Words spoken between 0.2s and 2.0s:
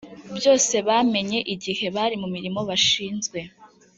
byose bamenye igihe